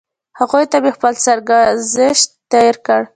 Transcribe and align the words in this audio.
هغوی 0.39 0.65
ته 0.71 0.77
مې 0.83 0.91
خپل 0.95 1.13
سرګذشت 1.25 2.27
تېر 2.51 2.73
کړ. 2.85 3.01